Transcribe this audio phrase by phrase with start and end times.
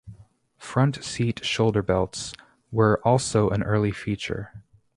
[0.57, 2.33] Front seat shoulder belts
[2.71, 4.63] were also an early feature.